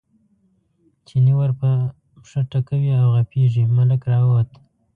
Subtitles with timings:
[1.07, 1.69] چیني ور په
[2.13, 4.47] پښه ټکوي او غپېږي، ملک راووت.